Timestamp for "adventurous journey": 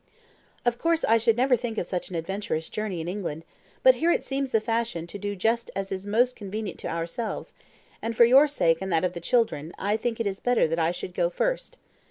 2.15-3.01